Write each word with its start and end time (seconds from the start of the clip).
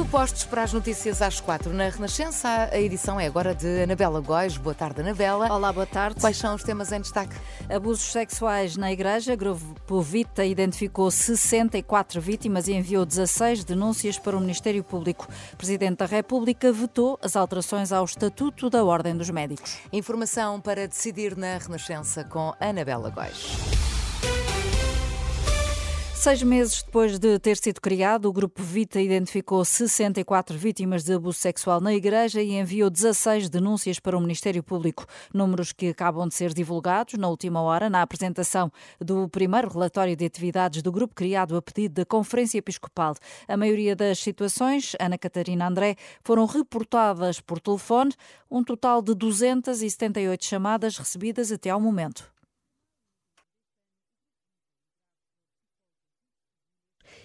Tudo 0.00 0.10
postos 0.12 0.44
para 0.44 0.62
as 0.62 0.72
notícias 0.72 1.20
às 1.20 1.40
quatro 1.40 1.74
na 1.74 1.90
Renascença. 1.90 2.70
A 2.72 2.80
edição 2.80 3.20
é 3.20 3.26
agora 3.26 3.54
de 3.54 3.82
Anabela 3.82 4.18
Góis. 4.18 4.56
Boa 4.56 4.74
tarde, 4.74 5.02
Anabela. 5.02 5.52
Olá, 5.52 5.70
boa 5.70 5.84
tarde. 5.84 6.18
Quais 6.18 6.38
são 6.38 6.54
os 6.54 6.62
temas 6.62 6.90
em 6.90 7.02
destaque? 7.02 7.36
Abusos 7.68 8.10
sexuais 8.10 8.78
na 8.78 8.90
Igreja. 8.90 9.36
Grupo 9.36 10.00
Vita 10.00 10.42
identificou 10.42 11.10
64 11.10 12.18
vítimas 12.18 12.66
e 12.66 12.72
enviou 12.72 13.04
16 13.04 13.62
denúncias 13.62 14.18
para 14.18 14.34
o 14.34 14.40
Ministério 14.40 14.82
Público. 14.82 15.28
O 15.52 15.56
Presidente 15.58 15.98
da 15.98 16.06
República 16.06 16.72
vetou 16.72 17.18
as 17.22 17.36
alterações 17.36 17.92
ao 17.92 18.06
Estatuto 18.06 18.70
da 18.70 18.82
Ordem 18.82 19.14
dos 19.14 19.28
Médicos. 19.28 19.76
Informação 19.92 20.62
para 20.62 20.88
decidir 20.88 21.36
na 21.36 21.58
Renascença 21.58 22.24
com 22.24 22.54
Anabela 22.58 23.10
Góis. 23.10 23.79
Seis 26.20 26.42
meses 26.42 26.82
depois 26.82 27.18
de 27.18 27.38
ter 27.38 27.56
sido 27.56 27.80
criado, 27.80 28.26
o 28.26 28.32
Grupo 28.32 28.62
Vita 28.62 29.00
identificou 29.00 29.64
64 29.64 30.54
vítimas 30.58 31.02
de 31.02 31.14
abuso 31.14 31.38
sexual 31.38 31.80
na 31.80 31.94
Igreja 31.94 32.42
e 32.42 32.58
enviou 32.58 32.90
16 32.90 33.48
denúncias 33.48 33.98
para 33.98 34.18
o 34.18 34.20
Ministério 34.20 34.62
Público. 34.62 35.06
Números 35.32 35.72
que 35.72 35.88
acabam 35.88 36.28
de 36.28 36.34
ser 36.34 36.52
divulgados 36.52 37.14
na 37.14 37.26
última 37.26 37.62
hora 37.62 37.88
na 37.88 38.02
apresentação 38.02 38.70
do 39.00 39.30
primeiro 39.30 39.70
relatório 39.70 40.14
de 40.14 40.26
atividades 40.26 40.82
do 40.82 40.92
grupo 40.92 41.14
criado 41.14 41.56
a 41.56 41.62
pedido 41.62 41.94
da 41.94 42.04
Conferência 42.04 42.58
Episcopal. 42.58 43.14
A 43.48 43.56
maioria 43.56 43.96
das 43.96 44.18
situações, 44.18 44.94
Ana 45.00 45.16
Catarina 45.16 45.68
André, 45.68 45.96
foram 46.22 46.44
reportadas 46.44 47.40
por 47.40 47.58
telefone, 47.60 48.12
um 48.50 48.62
total 48.62 49.00
de 49.00 49.14
278 49.14 50.44
chamadas 50.44 50.98
recebidas 50.98 51.50
até 51.50 51.70
ao 51.70 51.80
momento. 51.80 52.30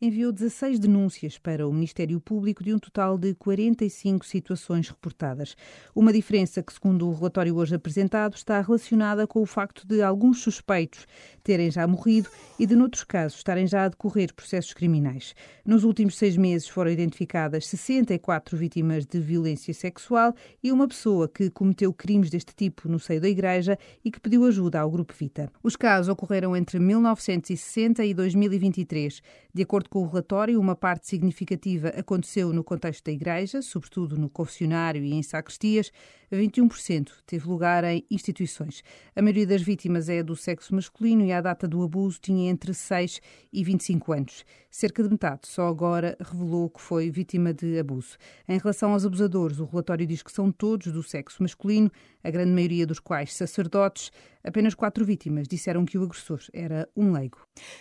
Enviou 0.00 0.30
16 0.30 0.78
denúncias 0.78 1.38
para 1.38 1.66
o 1.66 1.72
Ministério 1.72 2.20
Público 2.20 2.62
de 2.62 2.74
um 2.74 2.78
total 2.78 3.16
de 3.16 3.34
45 3.34 4.26
situações 4.26 4.88
reportadas. 4.88 5.56
Uma 5.94 6.12
diferença 6.12 6.62
que, 6.62 6.72
segundo 6.72 7.08
o 7.08 7.14
relatório 7.14 7.56
hoje 7.56 7.74
apresentado, 7.74 8.34
está 8.34 8.60
relacionada 8.60 9.26
com 9.26 9.40
o 9.40 9.46
facto 9.46 9.86
de 9.86 10.02
alguns 10.02 10.40
suspeitos 10.42 11.06
terem 11.42 11.70
já 11.70 11.86
morrido 11.86 12.28
e 12.58 12.66
de, 12.66 12.74
noutros 12.74 13.04
casos, 13.04 13.38
estarem 13.38 13.66
já 13.66 13.84
a 13.84 13.88
decorrer 13.88 14.34
processos 14.34 14.74
criminais. 14.74 15.34
Nos 15.64 15.84
últimos 15.84 16.16
seis 16.16 16.36
meses 16.36 16.68
foram 16.68 16.90
identificadas 16.90 17.66
64 17.68 18.56
vítimas 18.56 19.06
de 19.06 19.20
violência 19.20 19.72
sexual 19.72 20.34
e 20.62 20.72
uma 20.72 20.88
pessoa 20.88 21.28
que 21.28 21.48
cometeu 21.48 21.92
crimes 21.92 22.30
deste 22.30 22.54
tipo 22.54 22.88
no 22.88 22.98
seio 22.98 23.20
da 23.20 23.28
Igreja 23.28 23.78
e 24.04 24.10
que 24.10 24.20
pediu 24.20 24.44
ajuda 24.44 24.80
ao 24.80 24.90
Grupo 24.90 25.14
Vita. 25.16 25.50
Os 25.62 25.76
casos 25.76 26.08
ocorreram 26.08 26.56
entre 26.56 26.78
1960 26.80 28.04
e 28.04 28.12
2023. 28.12 29.22
De 29.54 29.62
acordo 29.62 29.85
com 29.88 30.02
o 30.02 30.06
relatório, 30.06 30.60
uma 30.60 30.74
parte 30.74 31.06
significativa 31.06 31.88
aconteceu 31.88 32.52
no 32.52 32.64
contexto 32.64 33.04
da 33.04 33.12
Igreja, 33.12 33.62
sobretudo 33.62 34.16
no 34.16 34.28
confessionário 34.28 35.02
e 35.02 35.12
em 35.12 35.22
sacristias. 35.22 35.90
21% 36.32 37.10
teve 37.24 37.46
lugar 37.46 37.84
em 37.84 38.04
instituições. 38.10 38.82
A 39.14 39.22
maioria 39.22 39.46
das 39.46 39.62
vítimas 39.62 40.08
é 40.08 40.22
do 40.22 40.34
sexo 40.34 40.74
masculino 40.74 41.24
e 41.24 41.32
à 41.32 41.40
data 41.40 41.68
do 41.68 41.82
abuso 41.82 42.18
tinha 42.20 42.50
entre 42.50 42.74
6 42.74 43.20
e 43.52 43.62
25 43.62 44.12
anos. 44.12 44.44
Cerca 44.68 45.02
de 45.02 45.08
metade 45.08 45.46
só 45.46 45.68
agora 45.68 46.16
revelou 46.20 46.68
que 46.68 46.80
foi 46.80 47.10
vítima 47.10 47.54
de 47.54 47.78
abuso. 47.78 48.16
Em 48.48 48.58
relação 48.58 48.92
aos 48.92 49.06
abusadores, 49.06 49.58
o 49.60 49.64
relatório 49.64 50.06
diz 50.06 50.22
que 50.22 50.32
são 50.32 50.50
todos 50.50 50.92
do 50.92 51.02
sexo 51.02 51.42
masculino, 51.42 51.90
a 52.26 52.30
grande 52.30 52.50
maioria 52.50 52.86
dos 52.86 52.98
quais 52.98 53.32
sacerdotes. 53.34 54.10
Apenas 54.46 54.74
quatro 54.74 55.04
vítimas 55.04 55.48
disseram 55.48 55.84
que 55.84 55.98
o 55.98 56.04
agressor 56.04 56.38
era 56.52 56.88
um 56.96 57.10
leigo. 57.10 57.38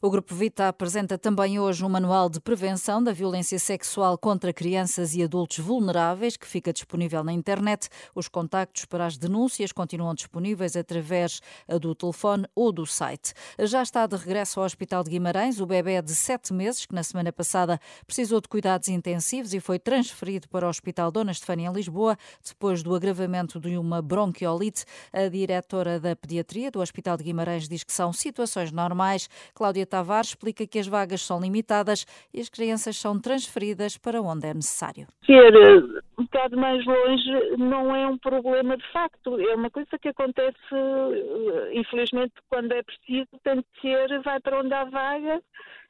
O 0.00 0.08
Grupo 0.08 0.34
Vita 0.34 0.68
apresenta 0.68 1.18
também 1.18 1.58
hoje 1.58 1.84
um 1.84 1.88
manual 1.88 2.30
de 2.30 2.40
prevenção 2.40 3.02
da 3.02 3.12
violência 3.12 3.58
sexual 3.58 4.16
contra 4.16 4.54
crianças 4.54 5.14
e 5.14 5.22
adultos 5.22 5.58
vulneráveis, 5.58 6.34
que 6.34 6.46
fica 6.46 6.72
disponível 6.72 7.22
na 7.22 7.32
internet. 7.32 7.90
Os 8.14 8.26
contactos 8.26 8.86
para 8.86 9.04
as 9.04 9.18
denúncias 9.18 9.70
continuam 9.70 10.14
disponíveis 10.14 10.76
através 10.76 11.42
do 11.78 11.94
telefone 11.94 12.46
ou 12.54 12.72
do 12.72 12.86
site. 12.86 13.34
Já 13.60 13.82
está 13.82 14.06
de 14.06 14.16
regresso 14.16 14.58
ao 14.58 14.64
Hospital 14.64 15.04
de 15.04 15.10
Guimarães 15.10 15.60
o 15.60 15.66
bebê 15.66 16.00
de 16.00 16.14
sete 16.14 16.54
meses, 16.54 16.86
que 16.86 16.94
na 16.94 17.02
semana 17.02 17.30
passada 17.30 17.78
precisou 18.06 18.40
de 18.40 18.48
cuidados 18.48 18.88
intensivos 18.88 19.52
e 19.52 19.60
foi 19.60 19.78
transferido 19.78 20.48
para 20.48 20.64
o 20.64 20.70
Hospital 20.70 21.10
Dona 21.10 21.32
Estefânia 21.32 21.68
em 21.68 21.72
Lisboa, 21.72 22.16
depois 22.42 22.82
do 22.82 22.94
agravamento 22.94 23.60
de 23.60 23.76
uma 23.76 24.00
bronquiolite. 24.26 24.84
A 25.12 25.28
diretora 25.28 26.00
da 26.00 26.16
pediatria 26.16 26.70
do 26.70 26.80
Hospital 26.80 27.16
de 27.16 27.24
Guimarães 27.24 27.68
diz 27.68 27.84
que 27.84 27.92
são 27.92 28.12
situações 28.12 28.72
normais. 28.72 29.28
Cláudia 29.54 29.86
Tavares 29.86 30.30
explica 30.30 30.66
que 30.66 30.78
as 30.78 30.86
vagas 30.86 31.22
são 31.22 31.40
limitadas 31.40 32.04
e 32.34 32.40
as 32.40 32.48
crianças 32.48 32.96
são 32.96 33.20
transferidas 33.20 33.96
para 33.96 34.20
onde 34.20 34.46
é 34.46 34.54
necessário. 34.54 35.06
Ser 35.24 35.54
eh, 35.54 36.02
um 36.18 36.24
bocado 36.24 36.56
mais 36.56 36.84
longe 36.84 37.56
não 37.58 37.94
é 37.94 38.06
um 38.06 38.18
problema 38.18 38.76
de 38.76 38.92
facto, 38.92 39.38
é 39.38 39.54
uma 39.54 39.70
coisa 39.70 39.98
que 40.00 40.08
acontece, 40.08 40.56
eh, 40.72 41.70
infelizmente, 41.74 42.34
quando 42.48 42.72
é 42.72 42.82
preciso, 42.82 43.28
tem 43.42 43.56
de 43.56 43.80
ser, 43.80 44.20
vai 44.22 44.40
para 44.40 44.60
onde 44.60 44.74
há 44.74 44.84
vaga 44.84 45.40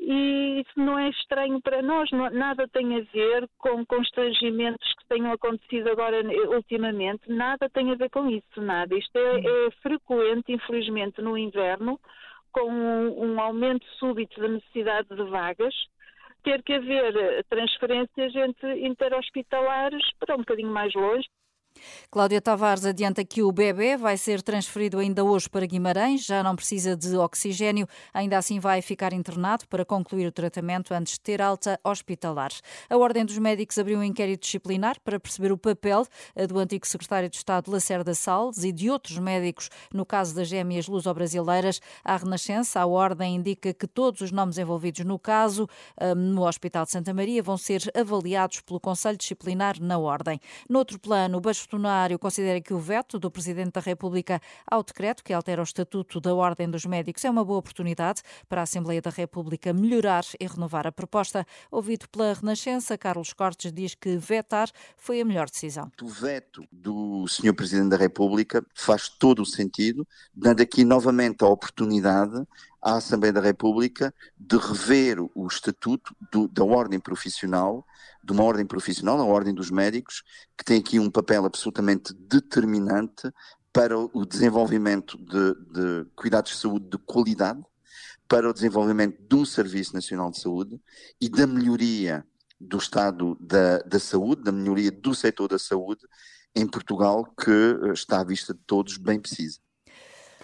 e 0.00 0.60
isso 0.60 0.72
não 0.76 0.98
é 0.98 1.08
estranho 1.10 1.60
para 1.60 1.82
nós, 1.82 2.08
nada 2.12 2.68
tem 2.68 2.96
a 2.96 3.00
ver 3.12 3.48
com 3.58 3.84
constrangimentos 3.84 4.87
tenham 5.08 5.32
acontecido 5.32 5.88
agora 5.88 6.22
ultimamente, 6.54 7.30
nada 7.30 7.68
tem 7.68 7.90
a 7.90 7.94
ver 7.94 8.10
com 8.10 8.28
isso, 8.28 8.60
nada. 8.60 8.94
Isto 8.96 9.16
é, 9.16 9.40
é 9.40 9.70
frequente, 9.82 10.52
infelizmente, 10.52 11.20
no 11.20 11.36
inverno, 11.36 11.98
com 12.52 12.70
um, 12.70 13.32
um 13.32 13.40
aumento 13.40 13.86
súbito 13.98 14.40
da 14.40 14.48
necessidade 14.48 15.08
de 15.08 15.22
vagas, 15.24 15.74
ter 16.42 16.62
que 16.62 16.74
haver 16.74 17.44
transferências 17.48 18.34
entre 18.34 18.86
interhospitalares 18.86 20.02
para 20.18 20.34
um 20.34 20.38
bocadinho 20.38 20.70
mais 20.70 20.92
longe, 20.94 21.26
Cláudia 22.10 22.40
Tavares 22.40 22.84
adianta 22.84 23.24
que 23.24 23.42
o 23.42 23.52
bebê 23.52 23.96
vai 23.96 24.16
ser 24.16 24.42
transferido 24.42 24.98
ainda 24.98 25.24
hoje 25.24 25.48
para 25.48 25.66
Guimarães, 25.66 26.24
já 26.24 26.42
não 26.42 26.56
precisa 26.56 26.96
de 26.96 27.16
oxigênio, 27.16 27.86
ainda 28.12 28.38
assim 28.38 28.58
vai 28.58 28.80
ficar 28.82 29.12
internado 29.12 29.66
para 29.68 29.84
concluir 29.84 30.26
o 30.26 30.32
tratamento 30.32 30.92
antes 30.94 31.14
de 31.14 31.20
ter 31.20 31.42
alta 31.42 31.78
hospitalar. 31.84 32.50
A 32.88 32.96
Ordem 32.96 33.24
dos 33.24 33.38
Médicos 33.38 33.78
abriu 33.78 33.98
um 33.98 34.02
inquérito 34.02 34.42
disciplinar 34.42 35.00
para 35.00 35.20
perceber 35.20 35.52
o 35.52 35.58
papel 35.58 36.06
eh, 36.34 36.46
do 36.46 36.58
antigo 36.58 36.86
secretário 36.86 37.28
de 37.28 37.36
Estado 37.36 37.70
Lacerda 37.70 38.14
Salles 38.14 38.64
e 38.64 38.72
de 38.72 38.90
outros 38.90 39.18
médicos 39.18 39.68
no 39.92 40.04
caso 40.06 40.34
das 40.34 40.48
gêmeas 40.48 40.86
luso-brasileiras. 40.86 41.80
À 42.04 42.16
Renascença, 42.16 42.80
a 42.80 42.86
Ordem 42.86 43.36
indica 43.36 43.72
que 43.72 43.86
todos 43.86 44.20
os 44.20 44.32
nomes 44.32 44.58
envolvidos 44.58 45.04
no 45.04 45.18
caso 45.18 45.68
eh, 45.96 46.14
no 46.14 46.46
Hospital 46.46 46.84
de 46.84 46.92
Santa 46.92 47.12
Maria 47.12 47.42
vão 47.42 47.56
ser 47.56 47.82
avaliados 47.94 48.60
pelo 48.60 48.80
Conselho 48.80 49.16
Disciplinar 49.16 49.80
na 49.80 49.98
Ordem. 49.98 50.40
Noutro 50.68 50.98
plano, 50.98 51.38
o 51.38 51.40
bastonário 51.68 52.18
considera 52.18 52.60
que 52.60 52.72
o 52.72 52.78
veto 52.78 53.18
do 53.18 53.30
Presidente 53.30 53.72
da 53.72 53.80
República 53.80 54.40
ao 54.66 54.82
decreto 54.82 55.22
que 55.22 55.34
altera 55.34 55.60
o 55.60 55.64
Estatuto 55.64 56.18
da 56.18 56.34
Ordem 56.34 56.70
dos 56.70 56.86
Médicos 56.86 57.24
é 57.24 57.30
uma 57.30 57.44
boa 57.44 57.58
oportunidade 57.58 58.22
para 58.48 58.62
a 58.62 58.64
Assembleia 58.64 59.02
da 59.02 59.10
República 59.10 59.72
melhorar 59.74 60.24
e 60.40 60.46
renovar 60.46 60.86
a 60.86 60.92
proposta. 60.92 61.46
Ouvido 61.70 62.08
pela 62.08 62.32
Renascença, 62.32 62.96
Carlos 62.96 63.34
Cortes 63.34 63.70
diz 63.70 63.94
que 63.94 64.16
vetar 64.16 64.70
foi 64.96 65.20
a 65.20 65.24
melhor 65.24 65.50
decisão. 65.50 65.92
O 66.02 66.08
veto 66.08 66.64
do 66.72 67.26
Sr. 67.28 67.54
Presidente 67.54 67.90
da 67.90 67.96
República 67.98 68.64
faz 68.74 69.10
todo 69.10 69.42
o 69.42 69.46
sentido, 69.46 70.06
dando 70.34 70.62
aqui 70.62 70.84
novamente 70.84 71.44
a 71.44 71.48
oportunidade 71.48 72.46
à 72.88 72.96
Assembleia 72.96 73.32
da 73.32 73.40
República 73.40 74.14
de 74.38 74.56
rever 74.56 75.18
o 75.34 75.46
estatuto 75.46 76.16
do, 76.32 76.48
da 76.48 76.64
ordem 76.64 76.98
profissional, 76.98 77.86
de 78.24 78.32
uma 78.32 78.42
ordem 78.42 78.64
profissional, 78.64 79.20
a 79.20 79.24
ordem 79.24 79.52
dos 79.52 79.70
médicos, 79.70 80.22
que 80.56 80.64
tem 80.64 80.80
aqui 80.80 80.98
um 80.98 81.10
papel 81.10 81.44
absolutamente 81.44 82.14
determinante 82.14 83.30
para 83.72 83.98
o 83.98 84.24
desenvolvimento 84.24 85.18
de, 85.18 85.54
de 85.72 86.06
cuidados 86.16 86.52
de 86.52 86.56
saúde 86.56 86.88
de 86.88 86.98
qualidade, 86.98 87.62
para 88.26 88.48
o 88.48 88.54
desenvolvimento 88.54 89.18
de 89.20 89.36
um 89.36 89.44
Serviço 89.44 89.94
Nacional 89.94 90.30
de 90.30 90.40
Saúde 90.40 90.80
e 91.20 91.28
da 91.28 91.46
melhoria 91.46 92.26
do 92.58 92.78
estado 92.78 93.36
da, 93.38 93.78
da 93.80 93.98
saúde, 93.98 94.42
da 94.42 94.52
melhoria 94.52 94.90
do 94.90 95.14
setor 95.14 95.48
da 95.48 95.58
saúde 95.58 96.06
em 96.54 96.66
Portugal, 96.66 97.24
que 97.38 97.92
está 97.92 98.20
à 98.20 98.24
vista 98.24 98.54
de 98.54 98.60
todos 98.66 98.96
bem 98.96 99.20
precisa. 99.20 99.60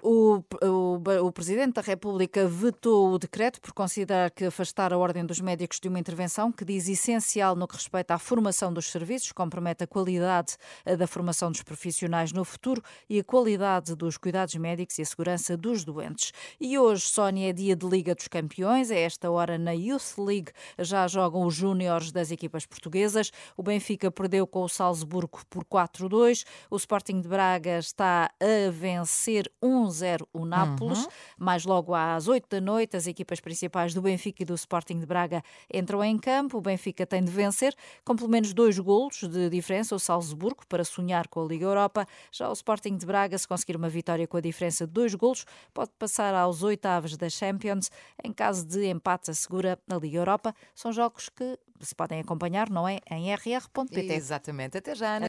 O, 0.00 0.44
o, 0.62 1.26
o, 1.26 1.32
Presidente 1.32 1.74
da 1.74 1.80
República 1.80 2.46
vetou 2.46 3.12
o 3.12 3.18
decreto 3.18 3.60
por 3.60 3.72
considerar 3.72 4.30
que 4.30 4.44
afastar 4.44 4.92
a 4.92 4.98
Ordem 4.98 5.26
dos 5.26 5.40
Médicos 5.40 5.80
de 5.80 5.88
uma 5.88 5.98
intervenção 5.98 6.52
que 6.52 6.64
diz 6.64 6.88
essencial 6.88 7.56
no 7.56 7.66
que 7.66 7.74
respeita 7.74 8.14
à 8.14 8.18
formação 8.18 8.72
dos 8.72 8.86
serviços, 8.86 9.32
compromete 9.32 9.82
a 9.82 9.86
qualidade 9.88 10.56
eh, 10.84 10.96
da 10.96 11.08
formação 11.08 11.50
dos 11.50 11.64
profissionais 11.64 12.32
no 12.32 12.44
futuro 12.44 12.80
e 13.10 13.18
a 13.18 13.24
qualidade 13.24 13.96
dos 13.96 14.16
cuidados 14.16 14.54
médicos 14.54 14.96
e 14.98 15.02
a 15.02 15.04
segurança 15.04 15.56
dos 15.56 15.84
doentes. 15.84 16.32
E 16.60 16.78
hoje, 16.78 17.02
Sónia, 17.02 17.50
é 17.50 17.52
dia 17.52 17.74
de 17.74 17.86
Liga 17.86 18.14
dos 18.14 18.28
Campeões. 18.28 18.92
A 18.92 18.96
esta 18.96 19.28
hora, 19.28 19.58
na 19.58 19.72
Youth 19.72 20.16
League, 20.18 20.52
já 20.78 21.08
jogam 21.08 21.44
os 21.44 21.54
júniores 21.54 22.12
das 22.12 22.30
equipas 22.30 22.64
portuguesas. 22.64 23.32
O 23.56 23.64
Benfica 23.64 24.12
perdeu 24.12 24.46
com 24.46 24.62
o 24.62 24.68
Salzburgo 24.68 25.40
por 25.50 25.64
4-2. 25.64 26.44
O 26.70 26.76
Sporting 26.76 27.20
de 27.20 27.28
Braga 27.28 27.78
está 27.78 28.30
a 28.40 28.70
vencer 28.70 29.50
1-0 29.88 30.26
o 30.32 30.44
Nápoles. 30.44 31.04
Uhum. 31.04 31.10
Mais 31.38 31.64
logo 31.64 31.94
às 31.94 32.28
8 32.28 32.46
da 32.48 32.60
noite, 32.60 32.96
as 32.96 33.06
equipas 33.06 33.40
principais 33.40 33.94
do 33.94 34.02
Benfica 34.02 34.42
e 34.42 34.46
do 34.46 34.54
Sporting 34.54 34.98
de 34.98 35.06
Braga 35.06 35.42
entram 35.72 36.02
em 36.04 36.18
campo. 36.18 36.58
O 36.58 36.60
Benfica 36.60 37.06
tem 37.06 37.24
de 37.24 37.30
vencer, 37.30 37.74
com 38.04 38.14
pelo 38.14 38.28
menos 38.28 38.52
dois 38.52 38.78
golos 38.78 39.20
de 39.22 39.48
diferença, 39.48 39.94
o 39.94 39.98
Salzburgo, 39.98 40.66
para 40.68 40.84
sonhar 40.84 41.28
com 41.28 41.42
a 41.42 41.46
Liga 41.46 41.64
Europa. 41.64 42.06
Já 42.32 42.48
o 42.48 42.52
Sporting 42.52 42.96
de 42.96 43.06
Braga, 43.06 43.36
se 43.38 43.46
conseguir 43.46 43.76
uma 43.76 43.88
vitória 43.88 44.26
com 44.26 44.36
a 44.36 44.40
diferença 44.40 44.86
de 44.86 44.92
dois 44.92 45.14
golos, 45.14 45.44
pode 45.72 45.90
passar 45.98 46.34
aos 46.34 46.62
oitavos 46.62 47.16
da 47.16 47.28
Champions. 47.28 47.90
Em 48.22 48.32
caso 48.32 48.66
de 48.66 48.86
empate, 48.86 49.30
assegura 49.30 49.78
a 49.90 49.96
Liga 49.96 50.18
Europa. 50.18 50.54
São 50.74 50.92
jogos 50.92 51.28
que 51.28 51.58
se 51.80 51.94
podem 51.94 52.20
acompanhar, 52.20 52.70
não 52.70 52.88
é? 52.88 52.98
Em 53.10 53.32
rr.pt. 53.32 54.12
Exatamente. 54.12 54.78
Até 54.78 54.94
já, 54.94 55.16
Ana. 55.16 55.26